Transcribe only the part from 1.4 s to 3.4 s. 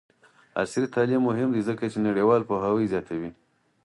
دی ځکه چې نړیوال پوهاوی زیاتوي.